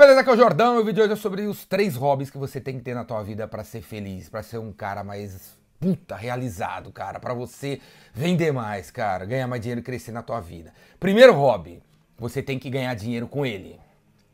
beleza? 0.00 0.20
Aqui 0.20 0.30
é 0.30 0.32
o 0.32 0.36
Jordão 0.36 0.76
e 0.76 0.78
o 0.78 0.84
vídeo 0.84 0.94
de 0.94 1.02
hoje 1.02 1.12
é 1.12 1.16
sobre 1.16 1.42
os 1.42 1.66
três 1.66 1.94
hobbies 1.94 2.30
que 2.30 2.38
você 2.38 2.58
tem 2.58 2.78
que 2.78 2.82
ter 2.82 2.94
na 2.94 3.04
tua 3.04 3.22
vida 3.22 3.46
para 3.46 3.62
ser 3.62 3.82
feliz, 3.82 4.30
para 4.30 4.42
ser 4.42 4.56
um 4.56 4.72
cara 4.72 5.04
mais 5.04 5.58
puta 5.78 6.16
realizado, 6.16 6.90
cara, 6.90 7.20
para 7.20 7.34
você 7.34 7.78
vender 8.14 8.50
mais, 8.50 8.90
cara, 8.90 9.26
ganhar 9.26 9.46
mais 9.46 9.60
dinheiro 9.60 9.82
e 9.82 9.84
crescer 9.84 10.10
na 10.10 10.22
tua 10.22 10.40
vida. 10.40 10.72
Primeiro 10.98 11.34
hobby, 11.34 11.82
você 12.18 12.42
tem 12.42 12.58
que 12.58 12.70
ganhar 12.70 12.94
dinheiro 12.94 13.28
com 13.28 13.44
ele. 13.44 13.78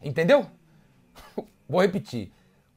Entendeu? 0.01 0.47
Vou 1.69 1.81
repetir. 1.83 2.29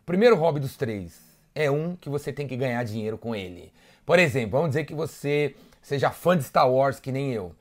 O 0.01 0.05
primeiro 0.07 0.35
hobby 0.35 0.59
dos 0.59 0.75
três 0.75 1.21
é 1.53 1.69
um 1.69 1.95
que 1.95 2.09
você 2.09 2.33
tem 2.33 2.47
que 2.47 2.57
ganhar 2.57 2.83
dinheiro 2.83 3.19
com 3.19 3.35
ele. 3.35 3.71
Por 4.03 4.17
exemplo, 4.17 4.53
vamos 4.53 4.69
dizer 4.69 4.85
que 4.85 4.95
você 4.95 5.55
seja 5.79 6.09
fã 6.09 6.35
de 6.35 6.43
Star 6.43 6.67
Wars 6.67 6.99
que 6.99 7.11
nem 7.11 7.31
eu. 7.31 7.53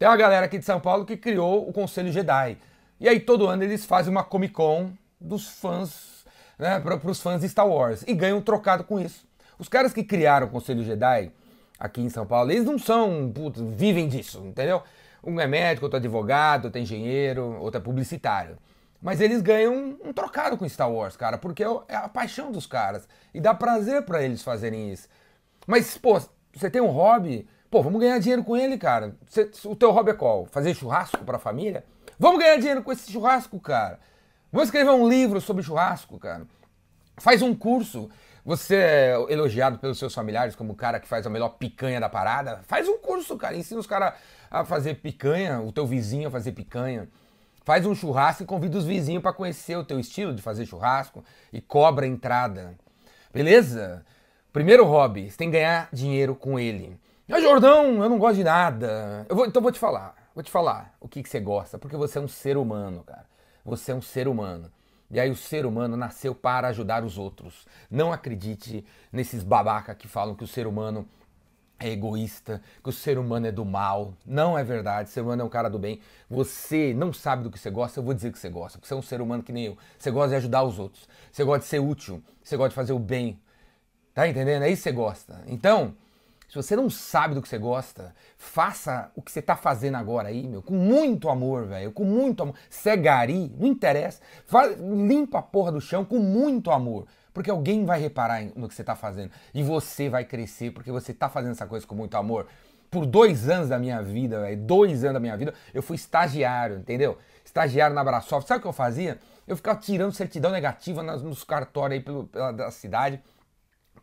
Tem 0.00 0.08
uma 0.08 0.16
galera 0.16 0.46
aqui 0.46 0.58
de 0.58 0.64
São 0.64 0.80
Paulo 0.80 1.04
que 1.04 1.16
criou 1.16 1.68
o 1.68 1.72
Conselho 1.72 2.10
Jedi. 2.10 2.58
E 3.04 3.08
aí 3.10 3.20
todo 3.20 3.46
ano 3.46 3.62
eles 3.62 3.84
fazem 3.84 4.10
uma 4.10 4.24
Comic 4.24 4.54
Con 4.54 4.90
dos 5.20 5.46
fãs, 5.46 6.24
né, 6.58 6.80
para 6.80 6.96
os 7.06 7.20
fãs 7.20 7.42
de 7.42 7.48
Star 7.50 7.68
Wars 7.68 8.02
e 8.06 8.14
ganham 8.14 8.38
um 8.38 8.40
trocado 8.40 8.82
com 8.82 8.98
isso. 8.98 9.26
Os 9.58 9.68
caras 9.68 9.92
que 9.92 10.02
criaram 10.02 10.46
o 10.46 10.50
Conselho 10.50 10.82
Jedi 10.82 11.30
aqui 11.78 12.00
em 12.00 12.08
São 12.08 12.24
Paulo, 12.24 12.50
eles 12.50 12.64
não 12.64 12.78
são, 12.78 13.30
putz, 13.30 13.60
vivem 13.60 14.08
disso, 14.08 14.38
entendeu? 14.46 14.82
Um 15.22 15.38
é 15.38 15.46
médico, 15.46 15.84
outro 15.84 15.98
é 15.98 16.00
advogado, 16.00 16.64
outro 16.64 16.78
é 16.78 16.82
engenheiro, 16.82 17.58
outro 17.60 17.78
é 17.78 17.84
publicitário. 17.84 18.56
Mas 19.02 19.20
eles 19.20 19.42
ganham 19.42 19.98
um, 20.02 20.10
trocado 20.10 20.56
com 20.56 20.66
Star 20.66 20.90
Wars, 20.90 21.14
cara, 21.14 21.36
porque 21.36 21.62
é, 21.62 21.68
é 21.88 21.96
a 21.96 22.08
paixão 22.08 22.50
dos 22.50 22.64
caras. 22.66 23.06
E 23.34 23.38
dá 23.38 23.52
prazer 23.52 24.06
para 24.06 24.22
eles 24.22 24.42
fazerem 24.42 24.90
isso. 24.90 25.10
Mas, 25.66 25.98
pô, 25.98 26.18
você 26.54 26.70
tem 26.70 26.80
um 26.80 26.86
hobby, 26.86 27.46
pô, 27.70 27.82
vamos 27.82 28.00
ganhar 28.00 28.18
dinheiro 28.18 28.42
com 28.42 28.56
ele, 28.56 28.78
cara. 28.78 29.14
O 29.66 29.76
teu 29.76 29.90
hobby 29.90 30.12
é 30.12 30.14
qual? 30.14 30.46
Fazer 30.46 30.74
churrasco 30.74 31.22
pra 31.22 31.38
família? 31.38 31.84
Vamos 32.18 32.38
ganhar 32.38 32.56
dinheiro 32.56 32.82
com 32.82 32.92
esse 32.92 33.10
churrasco, 33.10 33.58
cara. 33.60 33.98
Vamos 34.52 34.68
escrever 34.68 34.90
um 34.90 35.08
livro 35.08 35.40
sobre 35.40 35.62
churrasco, 35.62 36.18
cara. 36.18 36.46
Faz 37.16 37.42
um 37.42 37.54
curso. 37.54 38.08
Você 38.44 38.76
é 38.76 39.14
elogiado 39.30 39.78
pelos 39.78 39.98
seus 39.98 40.14
familiares 40.14 40.54
como 40.54 40.74
o 40.74 40.76
cara 40.76 41.00
que 41.00 41.08
faz 41.08 41.26
a 41.26 41.30
melhor 41.30 41.50
picanha 41.50 41.98
da 41.98 42.08
parada. 42.08 42.60
Faz 42.66 42.88
um 42.88 42.98
curso, 42.98 43.36
cara. 43.36 43.56
Ensina 43.56 43.80
os 43.80 43.86
caras 43.86 44.14
a 44.50 44.64
fazer 44.64 44.94
picanha, 44.96 45.60
o 45.60 45.72
teu 45.72 45.86
vizinho 45.86 46.28
a 46.28 46.30
fazer 46.30 46.52
picanha. 46.52 47.08
Faz 47.64 47.86
um 47.86 47.94
churrasco 47.94 48.42
e 48.42 48.46
convida 48.46 48.76
os 48.76 48.84
vizinhos 48.84 49.22
para 49.22 49.32
conhecer 49.32 49.76
o 49.76 49.84
teu 49.84 49.98
estilo 49.98 50.34
de 50.34 50.42
fazer 50.42 50.66
churrasco 50.66 51.24
e 51.52 51.60
cobra 51.60 52.04
a 52.04 52.08
entrada. 52.08 52.74
Beleza? 53.32 54.04
Primeiro 54.52 54.84
hobby, 54.84 55.30
você 55.30 55.36
tem 55.36 55.50
que 55.50 55.56
ganhar 55.56 55.88
dinheiro 55.90 56.34
com 56.34 56.60
ele. 56.60 56.96
Ah, 57.28 57.40
Jordão, 57.40 58.02
eu 58.02 58.08
não 58.08 58.18
gosto 58.18 58.36
de 58.36 58.44
nada. 58.44 59.26
Eu 59.28 59.34
vou, 59.34 59.46
então 59.46 59.62
vou 59.62 59.72
te 59.72 59.78
falar. 59.78 60.14
Vou 60.34 60.42
te 60.42 60.50
falar 60.50 60.96
o 61.00 61.08
que, 61.08 61.22
que 61.22 61.28
você 61.28 61.38
gosta, 61.38 61.78
porque 61.78 61.96
você 61.96 62.18
é 62.18 62.20
um 62.20 62.28
ser 62.28 62.56
humano, 62.56 63.04
cara. 63.04 63.26
Você 63.64 63.92
é 63.92 63.94
um 63.94 64.02
ser 64.02 64.26
humano. 64.26 64.70
E 65.10 65.20
aí 65.20 65.30
o 65.30 65.36
ser 65.36 65.64
humano 65.64 65.96
nasceu 65.96 66.34
para 66.34 66.68
ajudar 66.68 67.04
os 67.04 67.18
outros. 67.18 67.66
Não 67.90 68.12
acredite 68.12 68.84
nesses 69.12 69.44
babaca 69.44 69.94
que 69.94 70.08
falam 70.08 70.34
que 70.34 70.42
o 70.42 70.46
ser 70.46 70.66
humano 70.66 71.06
é 71.78 71.88
egoísta, 71.90 72.60
que 72.82 72.88
o 72.88 72.92
ser 72.92 73.18
humano 73.18 73.46
é 73.46 73.52
do 73.52 73.64
mal. 73.64 74.14
Não 74.26 74.58
é 74.58 74.64
verdade. 74.64 75.08
O 75.08 75.12
ser 75.12 75.20
humano 75.20 75.42
é 75.42 75.44
um 75.44 75.48
cara 75.48 75.68
do 75.68 75.78
bem. 75.78 76.00
Você 76.28 76.92
não 76.94 77.12
sabe 77.12 77.44
do 77.44 77.50
que 77.50 77.58
você 77.58 77.70
gosta, 77.70 78.00
eu 78.00 78.04
vou 78.04 78.12
dizer 78.12 78.32
que 78.32 78.38
você 78.38 78.48
gosta. 78.48 78.78
Porque 78.78 78.88
você 78.88 78.94
é 78.94 78.96
um 78.96 79.02
ser 79.02 79.20
humano 79.20 79.42
que 79.42 79.52
nem 79.52 79.66
eu. 79.66 79.78
Você 79.96 80.10
gosta 80.10 80.30
de 80.30 80.36
ajudar 80.36 80.64
os 80.64 80.80
outros. 80.80 81.08
Você 81.30 81.44
gosta 81.44 81.60
de 81.60 81.66
ser 81.66 81.78
útil. 81.78 82.22
Você 82.42 82.56
gosta 82.56 82.70
de 82.70 82.74
fazer 82.74 82.92
o 82.92 82.98
bem. 82.98 83.38
Tá 84.12 84.26
entendendo? 84.26 84.62
É 84.62 84.70
isso 84.70 84.82
que 84.82 84.88
você 84.88 84.92
gosta. 84.92 85.42
Então, 85.46 85.94
se 86.54 86.62
você 86.62 86.76
não 86.76 86.88
sabe 86.88 87.34
do 87.34 87.42
que 87.42 87.48
você 87.48 87.58
gosta, 87.58 88.14
faça 88.38 89.10
o 89.16 89.22
que 89.22 89.32
você 89.32 89.42
tá 89.42 89.56
fazendo 89.56 89.96
agora 89.96 90.28
aí, 90.28 90.46
meu, 90.46 90.62
com 90.62 90.74
muito 90.74 91.28
amor, 91.28 91.66
velho, 91.66 91.90
com 91.90 92.04
muito 92.04 92.44
amor. 92.44 92.54
Se 92.70 92.90
é 92.90 92.96
gari, 92.96 93.52
não 93.58 93.66
interessa. 93.66 94.20
Faz, 94.46 94.78
limpa 94.78 95.40
a 95.40 95.42
porra 95.42 95.72
do 95.72 95.80
chão 95.80 96.04
com 96.04 96.20
muito 96.20 96.70
amor. 96.70 97.08
Porque 97.32 97.50
alguém 97.50 97.84
vai 97.84 98.00
reparar 98.00 98.40
no 98.54 98.68
que 98.68 98.74
você 98.74 98.84
tá 98.84 98.94
fazendo. 98.94 99.32
E 99.52 99.64
você 99.64 100.08
vai 100.08 100.24
crescer 100.24 100.70
porque 100.70 100.92
você 100.92 101.12
tá 101.12 101.28
fazendo 101.28 101.50
essa 101.50 101.66
coisa 101.66 101.84
com 101.84 101.96
muito 101.96 102.16
amor. 102.16 102.46
Por 102.88 103.04
dois 103.04 103.48
anos 103.48 103.68
da 103.68 103.76
minha 103.76 104.00
vida, 104.00 104.40
velho, 104.40 104.56
dois 104.56 105.02
anos 105.02 105.14
da 105.14 105.20
minha 105.20 105.36
vida, 105.36 105.52
eu 105.74 105.82
fui 105.82 105.96
estagiário, 105.96 106.76
entendeu? 106.76 107.18
Estagiário 107.44 107.96
na 107.96 108.04
Brasoft. 108.04 108.46
Sabe 108.46 108.58
o 108.58 108.62
que 108.62 108.68
eu 108.68 108.72
fazia? 108.72 109.18
Eu 109.44 109.56
ficava 109.56 109.80
tirando 109.80 110.12
certidão 110.12 110.52
negativa 110.52 111.02
nos 111.02 111.42
cartórios 111.42 111.98
aí 111.98 112.28
pela 112.30 112.52
da 112.52 112.70
cidade 112.70 113.20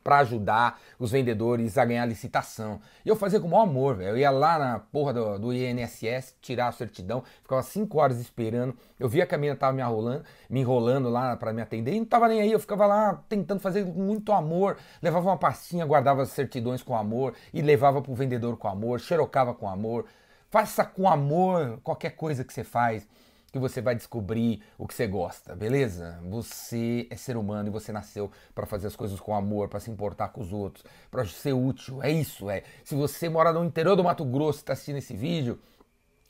para 0.04 0.20
ajudar 0.20 0.80
os 1.00 1.12
vendedores 1.12 1.78
a 1.78 1.86
ganhar 1.86 2.06
licitação. 2.06 2.80
E 3.06 3.10
eu 3.10 3.16
fazia 3.16 3.40
com 3.40 3.48
o 3.48 3.52
maior 3.52 3.64
amor, 3.64 3.96
velho. 3.96 4.12
Eu 4.12 4.18
ia 4.18 4.32
lá 4.32 4.58
na 4.58 4.80
porra 4.80 5.14
do, 5.14 5.40
do, 5.40 5.54
INSS 5.54 6.36
tirar 6.42 6.68
a 6.68 6.72
certidão, 6.72 7.24
ficava 7.42 7.62
cinco 7.64 8.00
horas 8.00 8.20
esperando. 8.20 8.76
Eu 9.00 9.08
via 9.08 9.26
que 9.26 9.36
a 9.36 9.38
menina 9.38 9.56
tava 9.56 9.74
me 9.74 9.82
enrolando, 9.82 10.24
me 10.50 10.60
enrolando 10.60 11.10
lá 11.10 11.36
para 11.36 11.54
me 11.54 11.62
atender 11.62 11.94
e 11.94 12.00
não 12.00 12.06
tava 12.06 12.28
nem 12.28 12.42
aí. 12.42 12.52
Eu 12.52 12.60
ficava 12.60 12.86
lá 12.86 13.24
tentando 13.28 13.60
fazer 13.60 13.86
com 13.86 13.92
muito 14.02 14.32
amor. 14.32 14.78
Levava 15.02 15.30
uma 15.30 15.38
pastinha, 15.38 15.86
guardava 15.86 16.22
as 16.24 16.30
certidões 16.30 16.82
com 16.82 16.96
amor 16.96 17.34
e 17.54 17.62
levava 17.62 18.02
pro 18.02 18.14
vendedor 18.14 18.58
com 18.58 18.68
amor, 18.68 19.00
xerocava 19.00 19.54
com 19.54 19.70
amor. 19.70 20.06
Faça 20.50 20.84
com 20.84 21.08
amor 21.08 21.80
qualquer 21.82 22.12
coisa 22.12 22.44
que 22.44 22.54
você 22.54 22.64
faz 22.64 23.08
que 23.52 23.60
você 23.60 23.82
vai 23.82 23.96
descobrir 23.96 24.64
o 24.78 24.88
que 24.88 24.94
você 24.94 25.06
gosta, 25.06 25.56
beleza? 25.56 26.20
Você 26.30 27.08
é 27.10 27.16
ser 27.18 27.36
humano 27.36 27.68
e 27.68 27.72
você 27.72 27.92
nasceu 27.92 28.32
para 28.56 28.66
fazer 28.66 28.88
as 28.88 28.96
coisas 28.96 29.20
com 29.20 29.36
amor, 29.36 29.68
para 29.68 29.80
se 29.80 29.92
importar 29.92 30.30
com 30.30 30.42
os 30.42 30.54
outros, 30.54 30.86
para 31.10 31.26
ser 31.26 31.54
útil. 31.54 32.02
É 32.02 32.10
isso, 32.10 32.50
é. 32.50 32.64
Se 32.84 32.96
você 32.96 33.28
mora 33.28 33.52
no 33.52 33.66
interior 33.66 33.96
do 33.96 34.04
Mato 34.04 34.24
Grosso 34.24 34.60
e 34.60 34.62
está 34.62 34.74
assistindo 34.74 34.98
esse 34.98 35.14
vídeo, 35.14 35.60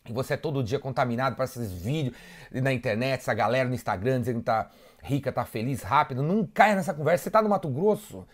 e 0.10 0.12
você 0.12 0.34
é 0.34 0.38
todo 0.38 0.64
dia 0.64 0.80
contaminado 0.80 1.36
para 1.36 1.46
esses 1.46 1.72
vídeos 1.72 2.18
na 2.52 2.74
internet, 2.74 3.20
essa 3.20 3.34
galera 3.36 3.70
no 3.70 3.76
Instagram 3.76 4.22
dizendo 4.22 4.40
que 4.40 4.46
tá 4.46 4.72
rica, 5.04 5.32
tá 5.32 5.46
feliz, 5.46 5.84
rápido, 5.84 6.24
não 6.24 6.46
caia 6.46 6.76
nessa 6.76 6.94
conversa. 6.94 7.26
Você 7.26 7.30
tá 7.30 7.42
no 7.42 7.50
Mato 7.50 7.70
Grosso, 7.70 8.26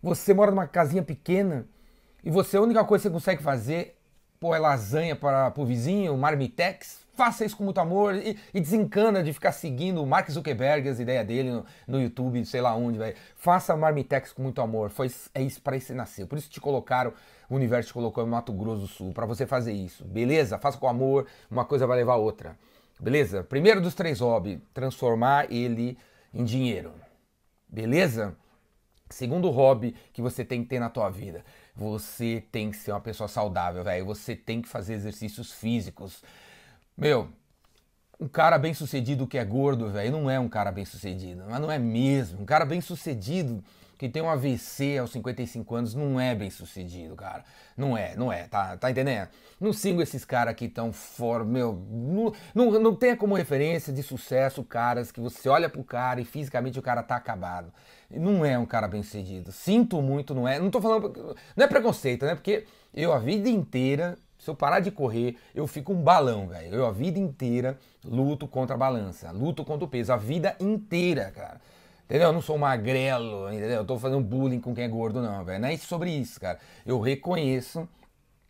você 0.00 0.32
mora 0.32 0.52
numa 0.52 0.68
casinha 0.68 1.02
pequena 1.02 1.66
e 2.22 2.30
você 2.30 2.56
a 2.56 2.60
única 2.60 2.84
coisa 2.84 3.02
que 3.02 3.08
você 3.08 3.12
consegue 3.12 3.42
fazer 3.42 3.98
pô, 4.38 4.54
é 4.54 4.58
lasanha 4.58 5.16
para 5.16 5.52
o 5.56 5.66
vizinho, 5.66 6.16
marmitex, 6.16 7.00
faça 7.18 7.44
isso 7.44 7.56
com 7.56 7.64
muito 7.64 7.80
amor 7.80 8.14
e, 8.14 8.38
e, 8.54 8.60
desencana 8.60 9.24
de 9.24 9.32
ficar 9.32 9.50
seguindo 9.50 10.00
o 10.00 10.06
Mark 10.06 10.30
Zuckerberg, 10.30 10.88
as 10.88 11.00
ideias 11.00 11.26
dele 11.26 11.50
no, 11.50 11.66
no 11.88 12.00
YouTube, 12.00 12.46
sei 12.46 12.60
lá 12.60 12.76
onde, 12.76 12.96
velho. 12.96 13.16
Faça 13.34 13.76
Marmitex 13.76 14.32
com 14.32 14.40
muito 14.40 14.60
amor. 14.60 14.88
Foi, 14.88 15.10
é 15.34 15.42
isso 15.42 15.60
para 15.60 15.76
isso 15.76 15.92
nasceu. 15.92 16.28
Por 16.28 16.38
isso 16.38 16.48
te 16.48 16.60
colocaram, 16.60 17.12
o 17.50 17.56
universo 17.56 17.88
te 17.88 17.92
colocou 17.92 18.24
em 18.24 18.28
Mato 18.28 18.52
Grosso 18.52 18.82
do 18.82 18.86
Sul, 18.86 19.12
para 19.12 19.26
você 19.26 19.46
fazer 19.46 19.72
isso. 19.72 20.04
Beleza? 20.04 20.58
Faça 20.58 20.78
com 20.78 20.88
amor, 20.88 21.26
uma 21.50 21.64
coisa 21.64 21.88
vai 21.88 21.96
levar 21.96 22.12
a 22.12 22.18
outra. 22.18 22.56
Beleza? 23.00 23.42
Primeiro 23.42 23.80
dos 23.80 23.96
três 23.96 24.20
hobbies, 24.20 24.60
transformar 24.72 25.52
ele 25.52 25.98
em 26.32 26.44
dinheiro. 26.44 26.92
Beleza? 27.68 28.36
Segundo 29.10 29.50
hobby 29.50 29.92
que 30.12 30.22
você 30.22 30.44
tem 30.44 30.62
que 30.62 30.68
ter 30.68 30.78
na 30.78 30.88
tua 30.88 31.10
vida, 31.10 31.44
você 31.74 32.44
tem 32.52 32.70
que 32.70 32.76
ser 32.76 32.92
uma 32.92 33.00
pessoa 33.00 33.26
saudável, 33.26 33.82
velho. 33.82 34.06
Você 34.06 34.36
tem 34.36 34.62
que 34.62 34.68
fazer 34.68 34.94
exercícios 34.94 35.50
físicos. 35.50 36.22
Meu, 36.98 37.28
um 38.18 38.26
cara 38.26 38.58
bem 38.58 38.74
sucedido 38.74 39.24
que 39.24 39.38
é 39.38 39.44
gordo, 39.44 39.88
velho, 39.88 40.10
não 40.10 40.28
é 40.28 40.40
um 40.40 40.48
cara 40.48 40.72
bem 40.72 40.84
sucedido, 40.84 41.44
mas 41.48 41.60
não 41.60 41.70
é 41.70 41.78
mesmo. 41.78 42.42
Um 42.42 42.44
cara 42.44 42.64
bem 42.64 42.80
sucedido 42.80 43.62
que 43.96 44.08
tem 44.08 44.20
um 44.20 44.28
AVC 44.28 44.98
aos 44.98 45.12
55 45.12 45.74
anos 45.76 45.94
não 45.94 46.18
é 46.18 46.34
bem 46.34 46.50
sucedido, 46.50 47.14
cara. 47.14 47.44
Não 47.76 47.96
é, 47.96 48.16
não 48.16 48.32
é, 48.32 48.48
tá, 48.48 48.76
tá 48.76 48.90
entendendo? 48.90 49.28
Não 49.60 49.72
sigo 49.72 50.02
esses 50.02 50.24
caras 50.24 50.56
que 50.56 50.64
estão 50.64 50.92
fora, 50.92 51.44
meu. 51.44 51.80
Não, 51.88 52.32
não, 52.52 52.80
não 52.80 53.16
como 53.16 53.36
referência 53.36 53.92
de 53.92 54.02
sucesso 54.02 54.64
caras 54.64 55.12
que 55.12 55.20
você 55.20 55.48
olha 55.48 55.68
pro 55.68 55.84
cara 55.84 56.20
e 56.20 56.24
fisicamente 56.24 56.80
o 56.80 56.82
cara 56.82 57.04
tá 57.04 57.14
acabado. 57.14 57.72
Não 58.10 58.44
é 58.44 58.58
um 58.58 58.66
cara 58.66 58.88
bem 58.88 59.04
sucedido. 59.04 59.52
Sinto 59.52 60.02
muito, 60.02 60.34
não 60.34 60.48
é. 60.48 60.58
Não 60.58 60.68
tô 60.68 60.80
falando. 60.80 61.36
Não 61.56 61.64
é 61.64 61.68
preconceito, 61.68 62.26
né? 62.26 62.34
Porque 62.34 62.66
eu 62.92 63.12
a 63.12 63.20
vida 63.20 63.48
inteira 63.48 64.18
se 64.38 64.48
eu 64.48 64.54
parar 64.54 64.80
de 64.80 64.90
correr, 64.90 65.36
eu 65.54 65.66
fico 65.66 65.92
um 65.92 66.00
balão, 66.00 66.46
velho. 66.46 66.74
Eu 66.74 66.86
a 66.86 66.92
vida 66.92 67.18
inteira 67.18 67.76
luto 68.04 68.46
contra 68.46 68.76
a 68.76 68.78
balança, 68.78 69.30
luto 69.32 69.64
contra 69.64 69.84
o 69.84 69.88
peso, 69.88 70.12
a 70.12 70.16
vida 70.16 70.56
inteira, 70.60 71.32
cara. 71.32 71.60
Entendeu? 72.04 72.28
Eu 72.28 72.32
não 72.32 72.40
sou 72.40 72.56
magrelo, 72.56 73.52
entendeu? 73.52 73.78
Eu 73.78 73.84
tô 73.84 73.98
fazendo 73.98 74.22
bullying 74.22 74.60
com 74.60 74.74
quem 74.74 74.84
é 74.84 74.88
gordo, 74.88 75.20
não, 75.20 75.44
velho. 75.44 75.60
Não 75.60 75.68
é 75.68 75.76
sobre 75.76 76.10
isso, 76.10 76.40
cara. 76.40 76.58
Eu 76.86 77.00
reconheço, 77.00 77.86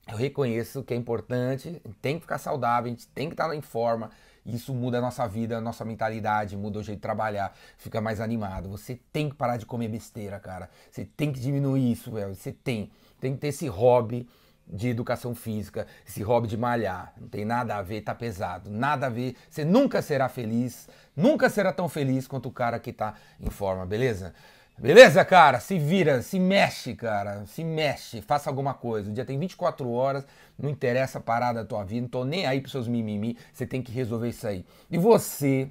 eu 0.06 0.16
reconheço 0.16 0.84
que 0.84 0.94
é 0.94 0.96
importante, 0.96 1.82
tem 2.00 2.16
que 2.16 2.20
ficar 2.20 2.38
saudável, 2.38 2.86
a 2.86 2.94
gente 2.94 3.08
tem 3.08 3.28
que 3.28 3.34
estar 3.34 3.52
em 3.54 3.62
forma. 3.62 4.10
Isso 4.46 4.72
muda 4.72 4.98
a 4.98 5.00
nossa 5.00 5.26
vida, 5.26 5.58
a 5.58 5.60
nossa 5.60 5.84
mentalidade, 5.84 6.56
muda 6.56 6.78
o 6.78 6.82
jeito 6.82 6.98
de 6.98 7.02
trabalhar, 7.02 7.52
fica 7.76 8.00
mais 8.00 8.20
animado. 8.20 8.68
Você 8.68 9.00
tem 9.12 9.28
que 9.28 9.34
parar 9.34 9.56
de 9.56 9.66
comer 9.66 9.88
besteira, 9.88 10.38
cara. 10.38 10.70
Você 10.90 11.04
tem 11.04 11.32
que 11.32 11.40
diminuir 11.40 11.92
isso, 11.92 12.12
velho. 12.12 12.34
Você 12.34 12.52
tem. 12.52 12.90
Tem 13.20 13.34
que 13.34 13.40
ter 13.40 13.48
esse 13.48 13.66
hobby 13.66 14.28
de 14.70 14.88
educação 14.88 15.34
física, 15.34 15.86
esse 16.06 16.22
hobby 16.22 16.46
de 16.46 16.56
malhar. 16.56 17.12
Não 17.18 17.28
tem 17.28 17.44
nada 17.44 17.76
a 17.76 17.82
ver, 17.82 18.02
tá 18.02 18.14
pesado. 18.14 18.70
Nada 18.70 19.06
a 19.06 19.08
ver. 19.08 19.34
Você 19.48 19.64
nunca 19.64 20.02
será 20.02 20.28
feliz, 20.28 20.88
nunca 21.16 21.48
será 21.48 21.72
tão 21.72 21.88
feliz 21.88 22.28
quanto 22.28 22.48
o 22.48 22.52
cara 22.52 22.78
que 22.78 22.92
tá 22.92 23.14
em 23.40 23.50
forma, 23.50 23.86
beleza? 23.86 24.34
Beleza, 24.80 25.24
cara? 25.24 25.58
Se 25.58 25.76
vira, 25.76 26.22
se 26.22 26.38
mexe, 26.38 26.94
cara. 26.94 27.44
Se 27.46 27.64
mexe, 27.64 28.22
faça 28.22 28.48
alguma 28.48 28.74
coisa. 28.74 29.10
O 29.10 29.12
dia 29.12 29.24
tem 29.24 29.36
24 29.36 29.90
horas, 29.90 30.24
não 30.56 30.70
interessa 30.70 31.18
a 31.18 31.20
parada 31.20 31.62
da 31.62 31.68
tua 31.68 31.82
vida, 31.82 32.02
não 32.02 32.08
tô 32.08 32.24
nem 32.24 32.46
aí 32.46 32.60
pros 32.60 32.70
seus 32.70 32.86
mimimi, 32.86 33.36
você 33.52 33.66
tem 33.66 33.82
que 33.82 33.90
resolver 33.90 34.28
isso 34.28 34.46
aí. 34.46 34.64
E 34.88 34.96
você, 34.96 35.68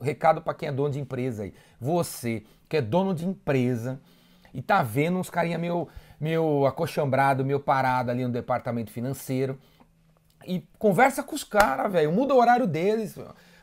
recado 0.00 0.40
para 0.40 0.54
quem 0.54 0.68
é 0.68 0.72
dono 0.72 0.90
de 0.90 0.98
empresa 0.98 1.42
aí. 1.42 1.52
Você 1.78 2.42
que 2.66 2.78
é 2.78 2.80
dono 2.80 3.14
de 3.14 3.26
empresa 3.26 4.00
e 4.54 4.62
tá 4.62 4.82
vendo 4.82 5.18
uns 5.18 5.28
carinha 5.28 5.58
meio, 5.58 5.86
meio 6.20 6.66
acochambrado, 6.66 7.44
meio 7.44 7.60
parado 7.60 8.10
ali 8.10 8.24
no 8.24 8.32
departamento 8.32 8.90
financeiro. 8.90 9.58
E 10.46 10.66
conversa 10.78 11.22
com 11.22 11.34
os 11.34 11.44
caras, 11.44 11.92
velho. 11.92 12.12
Muda 12.12 12.34
o 12.34 12.38
horário 12.38 12.66
deles. 12.66 13.18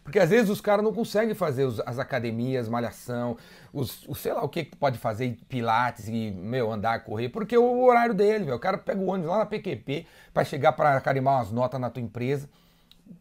Porque 0.05 0.19
às 0.19 0.29
vezes 0.29 0.51
os 0.51 0.61
caras 0.61 0.85
não 0.85 0.93
conseguem 0.93 1.33
fazer 1.33 1.63
os, 1.63 1.79
as 1.79 1.97
academias, 1.97 2.69
malhação, 2.69 3.35
os, 3.73 4.07
sei 4.15 4.33
lá 4.33 4.43
o 4.43 4.47
que 4.47 4.65
que 4.65 4.75
pode 4.75 4.99
fazer, 4.99 5.35
pilates 5.49 6.07
e, 6.07 6.29
meu, 6.29 6.71
andar, 6.71 7.03
correr, 7.03 7.29
porque 7.29 7.57
o 7.57 7.83
horário 7.83 8.13
dele, 8.13 8.45
velho. 8.45 8.55
O 8.55 8.59
cara 8.59 8.77
pega 8.77 9.01
o 9.01 9.07
ônibus 9.07 9.31
lá 9.31 9.39
na 9.39 9.45
PQP 9.47 10.05
para 10.31 10.43
chegar 10.43 10.73
para 10.73 11.01
carimbar 11.01 11.37
umas 11.37 11.51
notas 11.51 11.81
na 11.81 11.89
tua 11.89 12.03
empresa. 12.03 12.47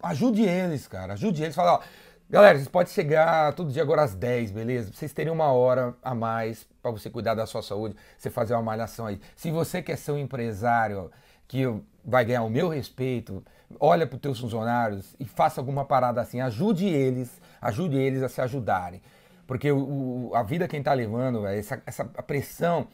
Ajude 0.02 0.42
eles, 0.42 0.86
cara. 0.86 1.14
Ajude 1.14 1.42
eles. 1.42 1.54
Fala, 1.54 1.76
ó, 1.76 1.80
galera, 2.28 2.58
vocês 2.58 2.68
podem 2.68 2.92
chegar 2.92 3.54
todo 3.54 3.72
dia 3.72 3.82
agora 3.82 4.02
às 4.02 4.14
10, 4.14 4.50
beleza? 4.50 4.92
Vocês 4.92 5.10
teriam 5.10 5.34
uma 5.34 5.50
hora 5.52 5.94
a 6.02 6.14
mais 6.14 6.66
para 6.84 6.90
você 6.90 7.08
cuidar 7.08 7.34
da 7.34 7.46
sua 7.46 7.62
saúde, 7.62 7.96
você 8.18 8.28
fazer 8.28 8.52
uma 8.52 8.62
malhação 8.62 9.06
aí. 9.06 9.18
Se 9.34 9.50
você 9.50 9.80
quer 9.80 9.96
ser 9.96 10.12
um 10.12 10.18
empresário 10.18 11.10
que 11.48 11.64
vai 12.04 12.26
ganhar 12.26 12.42
o 12.42 12.50
meu 12.50 12.68
respeito, 12.68 13.42
olha 13.80 14.06
para 14.06 14.16
os 14.16 14.20
teus 14.20 14.38
funcionários 14.38 15.16
e 15.18 15.24
faça 15.24 15.62
alguma 15.62 15.86
parada 15.86 16.20
assim, 16.20 16.42
ajude 16.42 16.84
eles, 16.86 17.40
ajude 17.62 17.96
eles 17.96 18.22
a 18.22 18.28
se 18.28 18.42
ajudarem. 18.42 19.00
Porque 19.46 19.72
o, 19.72 20.28
o 20.28 20.34
a 20.34 20.42
vida 20.42 20.68
quem 20.68 20.80
está 20.80 20.92
levando, 20.92 21.40
véio, 21.40 21.58
essa, 21.58 21.82
essa 21.86 22.04
pressão 22.04 22.86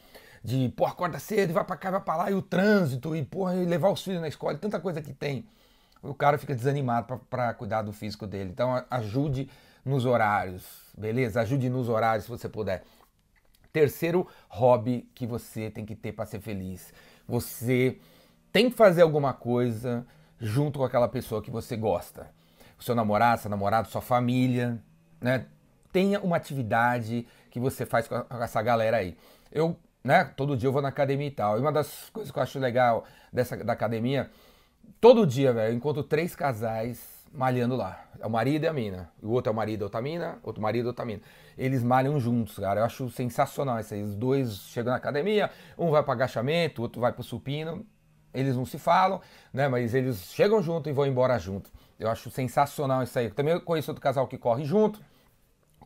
de, 0.42 0.68
pô, 0.76 0.86
acorda 0.86 1.18
cedo, 1.18 1.52
vai 1.52 1.64
para 1.64 1.76
cá, 1.76 1.90
vai 1.90 2.00
para 2.00 2.16
lá, 2.16 2.30
e 2.30 2.34
o 2.34 2.42
trânsito, 2.42 3.16
e, 3.16 3.24
porra, 3.24 3.56
e 3.56 3.64
levar 3.64 3.90
os 3.90 4.04
filhos 4.04 4.20
na 4.20 4.28
escola, 4.28 4.56
tanta 4.56 4.78
coisa 4.78 5.02
que 5.02 5.12
tem. 5.12 5.44
O 6.00 6.14
cara 6.14 6.38
fica 6.38 6.54
desanimado 6.54 7.18
para 7.28 7.52
cuidar 7.54 7.82
do 7.82 7.92
físico 7.92 8.24
dele. 8.26 8.50
Então, 8.50 8.84
ajude 8.88 9.50
nos 9.84 10.04
horários, 10.04 10.64
beleza? 10.96 11.40
Ajude 11.40 11.68
nos 11.68 11.88
horários 11.88 12.24
se 12.24 12.30
você 12.30 12.48
puder. 12.48 12.84
Terceiro 13.72 14.26
hobby 14.48 15.08
que 15.14 15.26
você 15.26 15.70
tem 15.70 15.84
que 15.84 15.94
ter 15.94 16.12
para 16.12 16.26
ser 16.26 16.40
feliz. 16.40 16.92
Você 17.26 17.98
tem 18.52 18.70
que 18.70 18.76
fazer 18.76 19.02
alguma 19.02 19.32
coisa 19.32 20.06
junto 20.38 20.78
com 20.78 20.84
aquela 20.84 21.08
pessoa 21.08 21.42
que 21.42 21.50
você 21.50 21.76
gosta. 21.76 22.30
O 22.78 22.82
seu 22.82 22.94
namorado, 22.94 23.42
seu 23.42 23.50
namorado, 23.50 23.88
sua 23.88 24.00
família, 24.00 24.82
né? 25.20 25.46
Tenha 25.92 26.20
uma 26.20 26.36
atividade 26.36 27.26
que 27.50 27.58
você 27.58 27.84
faz 27.84 28.06
com 28.08 28.24
essa 28.42 28.62
galera 28.62 28.98
aí. 28.98 29.16
Eu, 29.50 29.76
né, 30.02 30.24
todo 30.36 30.56
dia 30.56 30.68
eu 30.68 30.72
vou 30.72 30.80
na 30.80 30.88
academia 30.88 31.26
e 31.26 31.32
tal. 31.32 31.58
E 31.58 31.60
uma 31.60 31.72
das 31.72 32.10
coisas 32.10 32.32
que 32.32 32.38
eu 32.38 32.42
acho 32.42 32.58
legal 32.58 33.04
dessa 33.32 33.56
da 33.56 33.72
academia, 33.72 34.30
todo 35.00 35.26
dia, 35.26 35.52
velho, 35.52 35.72
eu 35.72 35.76
encontro 35.76 36.02
três 36.02 36.34
casais 36.34 37.09
malhando 37.30 37.76
lá. 37.76 38.04
É 38.18 38.26
o 38.26 38.30
marido 38.30 38.64
e 38.64 38.68
a 38.68 38.72
mina. 38.72 39.10
O 39.22 39.30
outro 39.30 39.50
é 39.50 39.52
o 39.52 39.56
marido 39.56 39.80
e 39.80 39.84
outra 39.84 40.02
mina, 40.02 40.38
outro 40.42 40.62
marido 40.62 40.84
e 40.84 40.88
outra 40.88 41.04
mina. 41.04 41.22
Eles 41.56 41.82
malham 41.82 42.18
juntos, 42.20 42.58
cara. 42.58 42.80
Eu 42.80 42.84
acho 42.84 43.10
sensacional 43.10 43.80
isso 43.80 43.94
aí. 43.94 44.02
Os 44.02 44.14
dois 44.14 44.56
chegam 44.68 44.90
na 44.90 44.96
academia, 44.96 45.50
um 45.78 45.90
vai 45.90 46.02
para 46.02 46.12
agachamento, 46.12 46.80
o 46.80 46.84
outro 46.84 47.00
vai 47.00 47.12
pro 47.12 47.22
supino 47.22 47.86
eles 48.32 48.56
não 48.56 48.64
se 48.64 48.78
falam, 48.78 49.20
né? 49.52 49.68
Mas 49.68 49.94
eles 49.94 50.32
chegam 50.32 50.62
junto 50.62 50.88
e 50.88 50.92
vão 50.92 51.06
embora 51.06 51.38
junto. 51.38 51.70
Eu 51.98 52.08
acho 52.08 52.30
sensacional 52.30 53.02
isso 53.02 53.18
aí. 53.18 53.30
Também 53.30 53.58
conheço 53.60 53.90
outro 53.90 54.02
casal 54.02 54.26
que 54.26 54.38
corre 54.38 54.64
junto, 54.64 55.00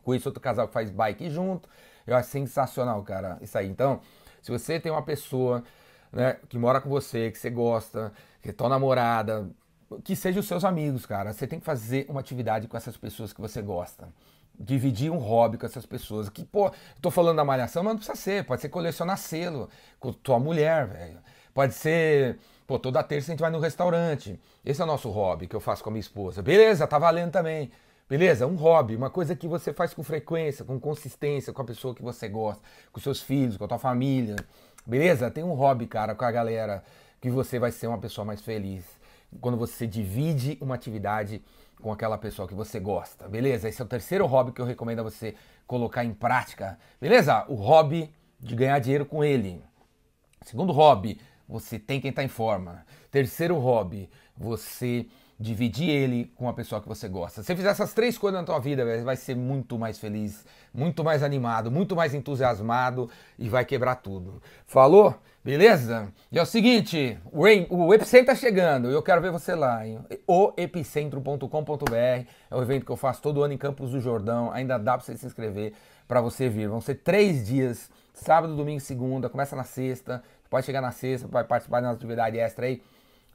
conheço 0.03 0.29
outro 0.29 0.41
casal 0.41 0.67
que 0.67 0.73
faz 0.73 0.89
bike 0.89 1.29
junto. 1.29 1.67
Eu 2.05 2.15
acho 2.15 2.29
sensacional, 2.29 3.01
cara, 3.03 3.37
isso 3.41 3.57
aí. 3.57 3.67
Então, 3.67 3.99
se 4.41 4.51
você 4.51 4.79
tem 4.79 4.91
uma 4.91 5.01
pessoa 5.01 5.63
né, 6.11 6.37
que 6.47 6.57
mora 6.57 6.79
com 6.79 6.89
você, 6.89 7.31
que 7.31 7.37
você 7.37 7.49
gosta, 7.49 8.13
que 8.41 8.49
é 8.49 8.53
tua 8.53 8.69
namorada, 8.69 9.49
que 10.03 10.15
seja 10.15 10.39
os 10.39 10.47
seus 10.47 10.63
amigos, 10.63 11.05
cara. 11.05 11.33
Você 11.33 11.45
tem 11.47 11.59
que 11.59 11.65
fazer 11.65 12.05
uma 12.09 12.19
atividade 12.19 12.67
com 12.67 12.75
essas 12.77 12.97
pessoas 12.97 13.33
que 13.33 13.41
você 13.41 13.61
gosta. 13.61 14.09
Dividir 14.57 15.11
um 15.11 15.17
hobby 15.17 15.57
com 15.57 15.65
essas 15.65 15.85
pessoas. 15.85 16.29
Que, 16.29 16.43
pô, 16.43 16.71
tô 17.01 17.11
falando 17.11 17.37
da 17.37 17.45
malhação, 17.45 17.83
mas 17.83 17.93
não 17.93 17.97
precisa 17.97 18.17
ser. 18.17 18.45
Pode 18.45 18.61
ser 18.61 18.69
colecionar 18.69 19.17
selo 19.17 19.69
com 19.99 20.11
tua 20.13 20.39
mulher, 20.39 20.87
velho. 20.87 21.19
Pode 21.53 21.73
ser, 21.73 22.37
pô, 22.65 22.79
toda 22.79 23.03
terça 23.03 23.31
a 23.31 23.33
gente 23.33 23.41
vai 23.41 23.51
no 23.51 23.59
restaurante. 23.59 24.39
Esse 24.65 24.81
é 24.81 24.83
o 24.83 24.87
nosso 24.87 25.09
hobby 25.09 25.47
que 25.47 25.55
eu 25.55 25.59
faço 25.59 25.83
com 25.83 25.89
a 25.89 25.93
minha 25.93 26.01
esposa. 26.01 26.41
Beleza, 26.41 26.87
tá 26.87 26.97
valendo 26.97 27.31
também. 27.31 27.71
Beleza? 28.07 28.45
Um 28.45 28.55
hobby, 28.55 28.95
uma 28.95 29.09
coisa 29.09 29.35
que 29.35 29.47
você 29.47 29.73
faz 29.73 29.93
com 29.93 30.03
frequência, 30.03 30.63
com 30.63 30.79
consistência, 30.79 31.51
com 31.51 31.61
a 31.61 31.65
pessoa 31.65 31.95
que 31.95 32.03
você 32.03 32.27
gosta, 32.27 32.61
com 32.91 32.99
seus 32.99 33.21
filhos, 33.21 33.57
com 33.57 33.65
a 33.65 33.67
tua 33.67 33.79
família. 33.79 34.35
Beleza? 34.85 35.31
Tem 35.31 35.43
um 35.43 35.53
hobby, 35.53 35.87
cara, 35.87 36.13
com 36.13 36.23
a 36.23 36.31
galera 36.31 36.83
que 37.19 37.29
você 37.29 37.57
vai 37.57 37.71
ser 37.71 37.87
uma 37.87 37.97
pessoa 37.97 38.23
mais 38.23 38.41
feliz. 38.41 38.83
Quando 39.39 39.57
você 39.57 39.85
divide 39.85 40.57
uma 40.61 40.75
atividade 40.75 41.41
com 41.81 41.91
aquela 41.91 42.17
pessoa 42.17 42.47
que 42.47 42.53
você 42.53 42.79
gosta. 42.79 43.27
Beleza? 43.27 43.69
Esse 43.69 43.81
é 43.81 43.85
o 43.85 43.87
terceiro 43.87 44.25
hobby 44.25 44.51
que 44.51 44.61
eu 44.61 44.65
recomendo 44.65 44.99
a 44.99 45.03
você 45.03 45.35
colocar 45.67 46.03
em 46.03 46.13
prática. 46.13 46.79
Beleza? 46.99 47.45
O 47.47 47.55
hobby 47.55 48.13
de 48.39 48.55
ganhar 48.55 48.79
dinheiro 48.79 49.05
com 49.05 49.23
ele. 49.23 49.61
Segundo 50.41 50.71
hobby, 50.71 51.19
você 51.47 51.77
tem 51.77 51.99
quem 51.99 52.09
está 52.09 52.23
em 52.23 52.27
forma. 52.27 52.85
Terceiro 53.11 53.57
hobby, 53.57 54.09
você 54.35 55.07
dividir 55.39 55.89
ele 55.89 56.31
com 56.35 56.47
a 56.47 56.53
pessoa 56.53 56.81
que 56.81 56.87
você 56.87 57.07
gosta. 57.07 57.41
Se 57.41 57.47
você 57.47 57.55
fizer 57.55 57.69
essas 57.69 57.93
três 57.93 58.17
coisas 58.17 58.39
na 58.39 58.45
tua 58.45 58.59
vida, 58.59 58.85
você 58.85 59.03
vai 59.03 59.17
ser 59.17 59.35
muito 59.35 59.77
mais 59.77 59.99
feliz, 59.99 60.45
muito 60.73 61.03
mais 61.03 61.23
animado, 61.23 61.69
muito 61.69 61.95
mais 61.95 62.13
entusiasmado 62.13 63.09
e 63.37 63.49
vai 63.49 63.65
quebrar 63.65 63.95
tudo. 63.95 64.41
Falou? 64.65 65.15
Beleza? 65.43 66.11
E 66.31 66.39
é 66.39 66.41
o 66.41 66.45
seguinte, 66.45 67.19
o, 67.31 67.93
Epicentro 67.93 68.31
está 68.31 68.35
chegando 68.35 68.89
e 68.89 68.93
eu 68.93 69.03
quero 69.03 69.21
ver 69.21 69.29
você 69.29 69.53
lá, 69.53 69.85
hein? 69.85 69.99
oepicentro.com.br 70.25 71.93
é 71.93 72.25
o 72.49 72.61
evento 72.63 72.83
que 72.83 72.91
eu 72.91 72.97
faço 72.97 73.21
todo 73.21 73.43
ano 73.43 73.53
em 73.53 73.57
Campos 73.57 73.91
do 73.91 73.99
Jordão, 74.01 74.51
ainda 74.51 74.79
dá 74.79 74.93
para 74.93 75.05
você 75.05 75.15
se 75.15 75.23
inscrever 75.23 75.73
para 76.07 76.19
você 76.19 76.49
vir. 76.49 76.67
Vão 76.67 76.81
ser 76.81 76.95
três 76.95 77.45
dias, 77.45 77.91
sábado, 78.11 78.55
domingo, 78.55 78.79
segunda, 78.79 79.29
começa 79.29 79.55
na 79.55 79.63
sexta, 79.63 80.23
pode 80.49 80.65
chegar 80.65 80.81
na 80.81 80.91
sexta, 80.91 81.27
vai 81.27 81.43
participar 81.43 81.81
de 81.81 81.85
uma 81.85 81.93
atividade 81.93 82.39
extra 82.39 82.65
aí. 82.65 82.81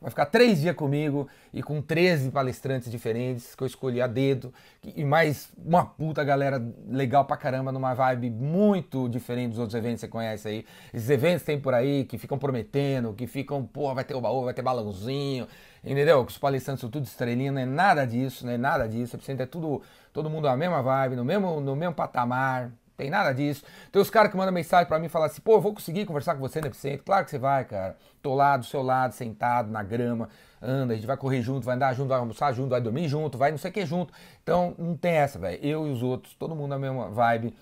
Vai 0.01 0.09
ficar 0.09 0.25
três 0.25 0.63
dias 0.63 0.75
comigo 0.75 1.29
e 1.53 1.63
com 1.63 1.83
13 1.83 2.31
palestrantes 2.31 2.91
diferentes 2.91 3.55
que 3.55 3.63
eu 3.63 3.67
escolhi 3.67 4.01
a 4.01 4.07
dedo. 4.07 4.51
E 4.97 5.05
mais 5.05 5.51
uma 5.63 5.85
puta 5.85 6.25
galera 6.25 6.63
legal 6.89 7.27
pra 7.27 7.37
caramba, 7.37 7.71
numa 7.71 7.93
vibe 7.93 8.31
muito 8.31 9.11
diferente 9.11 9.51
dos 9.51 9.59
outros 9.59 9.75
eventos 9.75 10.01
que 10.01 10.07
você 10.07 10.09
conhece 10.09 10.49
aí. 10.49 10.65
Esses 10.95 11.11
eventos 11.11 11.43
tem 11.43 11.61
por 11.61 11.75
aí 11.75 12.07
que 12.07 12.17
ficam 12.17 12.39
prometendo, 12.39 13.13
que 13.13 13.27
ficam, 13.27 13.63
pô, 13.63 13.95
vai 13.95 14.03
ter 14.03 14.15
o 14.15 14.23
baú, 14.23 14.43
vai 14.43 14.55
ter 14.55 14.63
balãozinho, 14.63 15.47
entendeu? 15.85 16.25
Que 16.25 16.33
os 16.33 16.39
palestrantes 16.39 16.81
são 16.81 16.89
tudo 16.89 17.05
estrelinha, 17.05 17.53
não 17.53 17.61
é 17.61 17.67
nada 17.67 18.07
disso, 18.07 18.47
não 18.47 18.55
é 18.55 18.57
nada 18.57 18.89
disso. 18.89 19.19
É 19.29 19.45
tudo, 19.45 19.83
todo 20.15 20.31
mundo 20.31 20.49
na 20.49 20.57
mesma 20.57 20.81
vibe, 20.81 21.15
no 21.17 21.27
mesmo, 21.27 21.61
no 21.61 21.77
mesmo 21.77 21.95
patamar, 21.95 22.73
tem 23.01 23.09
nada 23.09 23.33
disso. 23.33 23.65
Tem 23.91 24.01
os 24.01 24.11
caras 24.11 24.31
que 24.31 24.37
mandam 24.37 24.53
mensagem 24.53 24.87
para 24.87 24.99
mim 24.99 25.07
e 25.07 25.09
falam 25.09 25.27
assim, 25.27 25.41
pô, 25.41 25.55
eu 25.55 25.61
vou 25.61 25.73
conseguir 25.73 26.05
conversar 26.05 26.35
com 26.35 26.41
você 26.41 26.61
no 26.61 26.67
Epicentro. 26.67 27.03
Claro 27.03 27.25
que 27.25 27.31
você 27.31 27.39
vai, 27.39 27.65
cara. 27.65 27.97
Tô 28.21 28.35
lá 28.35 28.59
do 28.59 28.65
seu 28.67 28.83
lado, 28.83 29.15
sentado 29.15 29.71
na 29.71 29.83
grama, 29.83 30.29
anda, 30.61 30.93
a 30.93 30.97
gente 30.97 31.07
vai 31.07 31.17
correr 31.17 31.41
junto, 31.41 31.65
vai 31.65 31.77
andar 31.77 31.95
junto, 31.95 32.09
vai 32.09 32.19
almoçar 32.19 32.53
junto, 32.53 32.69
vai 32.69 32.81
dormir 32.81 33.09
junto, 33.09 33.39
vai 33.39 33.51
não 33.51 33.57
sei 33.57 33.71
o 33.71 33.75
que 33.75 33.87
junto. 33.87 34.13
Então, 34.43 34.75
não 34.79 34.95
tem 34.95 35.13
essa, 35.13 35.39
velho. 35.39 35.59
Eu 35.65 35.87
e 35.87 35.91
os 35.91 36.03
outros, 36.03 36.35
todo 36.35 36.55
mundo 36.55 36.69
na 36.69 36.79
mesma 36.79 37.09
vibe. 37.09 37.57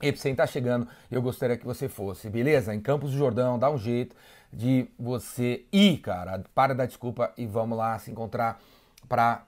Epicentro 0.00 0.38
tá 0.38 0.46
chegando, 0.46 0.86
eu 1.10 1.20
gostaria 1.20 1.56
que 1.56 1.64
você 1.64 1.88
fosse, 1.88 2.28
beleza? 2.30 2.74
Em 2.74 2.80
Campos 2.80 3.12
do 3.12 3.16
Jordão, 3.16 3.58
dá 3.58 3.70
um 3.70 3.78
jeito 3.78 4.16
de 4.52 4.88
você 4.98 5.64
ir, 5.72 5.98
cara. 5.98 6.42
Para 6.54 6.74
da 6.74 6.86
desculpa 6.86 7.32
e 7.36 7.46
vamos 7.46 7.78
lá 7.78 7.98
se 7.98 8.10
encontrar 8.10 8.60
para 9.08 9.42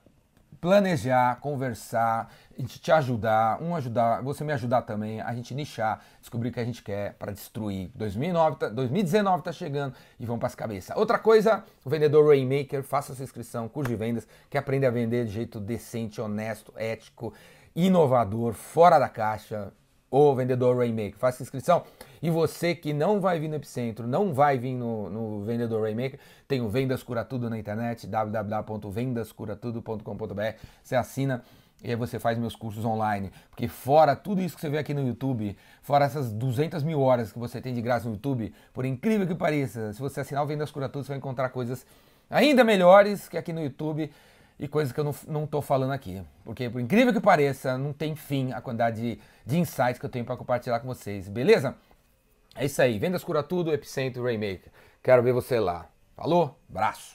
planejar, 0.61 1.39
conversar, 1.39 2.31
a 2.57 2.61
gente 2.61 2.79
te 2.79 2.91
ajudar, 2.91 3.61
um 3.61 3.75
ajudar, 3.75 4.21
você 4.21 4.43
me 4.43 4.53
ajudar 4.53 4.81
também, 4.83 5.21
a 5.21 5.33
gente 5.33 5.53
nichar, 5.53 6.01
descobrir 6.19 6.49
o 6.49 6.51
que 6.51 6.59
a 6.59 6.65
gente 6.65 6.81
quer 6.81 7.13
para 7.15 7.31
destruir. 7.31 7.91
2009, 7.95 8.57
tá, 8.57 8.69
2019 8.69 9.43
tá 9.43 9.51
chegando 9.51 9.95
e 10.19 10.25
vamos 10.25 10.39
para 10.39 10.47
as 10.47 10.55
cabeças. 10.55 10.95
Outra 10.95 11.19
coisa, 11.19 11.63
o 11.83 11.89
vendedor 11.89 12.27
Rainmaker, 12.27 12.83
faça 12.83 13.13
sua 13.13 13.23
inscrição, 13.23 13.67
curso 13.67 13.89
de 13.89 13.95
vendas, 13.95 14.27
que 14.49 14.57
aprende 14.57 14.85
a 14.85 14.91
vender 14.91 15.25
de 15.25 15.31
jeito 15.31 15.59
decente, 15.59 16.21
honesto, 16.21 16.73
ético, 16.75 17.33
inovador, 17.75 18.53
fora 18.53 18.97
da 18.97 19.09
caixa. 19.09 19.71
O 20.17 20.33
vendedor 20.33 20.77
Rainmaker, 20.77 21.17
faça 21.17 21.43
inscrição. 21.43 21.83
E 22.21 22.29
você 22.29 22.73
que 22.73 22.93
não 22.93 23.19
vai 23.19 23.37
vir 23.37 23.49
no 23.49 23.55
Epicentro, 23.55 24.07
não 24.07 24.33
vai 24.33 24.57
vir 24.57 24.73
no, 24.73 25.09
no 25.09 25.43
Vendedor 25.43 25.81
Rainmaker, 25.81 26.17
tem 26.47 26.61
o 26.61 26.69
Vendas 26.69 27.03
Cura 27.03 27.25
Tudo 27.25 27.49
na 27.49 27.59
internet, 27.59 28.07
www.vendascuratudo.com.br. 28.07 30.41
Você 30.81 30.95
assina 30.95 31.43
e 31.83 31.89
aí 31.89 31.97
você 31.97 32.17
faz 32.17 32.37
meus 32.37 32.55
cursos 32.55 32.85
online. 32.85 33.29
Porque 33.49 33.67
fora 33.67 34.15
tudo 34.15 34.41
isso 34.41 34.55
que 34.55 34.61
você 34.61 34.69
vê 34.69 34.77
aqui 34.77 34.93
no 34.93 35.05
YouTube, 35.05 35.57
fora 35.81 36.05
essas 36.05 36.31
200 36.31 36.81
mil 36.81 37.01
horas 37.01 37.33
que 37.33 37.39
você 37.39 37.59
tem 37.59 37.73
de 37.73 37.81
graça 37.81 38.07
no 38.07 38.13
YouTube, 38.13 38.53
por 38.73 38.85
incrível 38.85 39.27
que 39.27 39.35
pareça, 39.35 39.91
se 39.91 39.99
você 39.99 40.21
assinar 40.21 40.45
o 40.45 40.47
Vendas 40.47 40.71
Cura 40.71 40.87
Tudo, 40.87 41.03
você 41.03 41.09
vai 41.09 41.17
encontrar 41.17 41.49
coisas 41.49 41.85
ainda 42.29 42.63
melhores 42.63 43.27
que 43.27 43.37
aqui 43.37 43.51
no 43.51 43.61
YouTube 43.61 44.09
e 44.59 44.67
coisas 44.67 44.93
que 44.93 44.99
eu 44.99 45.03
não, 45.03 45.15
não 45.27 45.47
tô 45.47 45.61
falando 45.61 45.91
aqui. 45.91 46.21
Porque, 46.43 46.69
por 46.69 46.79
incrível 46.79 47.13
que 47.13 47.19
pareça, 47.19 47.77
não 47.77 47.93
tem 47.93 48.15
fim 48.15 48.51
a 48.53 48.61
quantidade 48.61 49.01
de, 49.01 49.19
de 49.45 49.59
insights 49.59 49.99
que 49.99 50.05
eu 50.05 50.09
tenho 50.09 50.25
para 50.25 50.37
compartilhar 50.37 50.79
com 50.79 50.87
vocês, 50.87 51.27
beleza? 51.27 51.75
É 52.55 52.65
isso 52.65 52.81
aí. 52.81 52.97
Vendas 52.97 53.23
cura 53.23 53.43
tudo, 53.43 53.73
Epicentro 53.73 54.23
Rainmaker. 54.23 54.71
Quero 55.03 55.21
ver 55.21 55.33
você 55.33 55.59
lá. 55.59 55.87
Falou? 56.15 56.57
Abraço. 56.69 57.13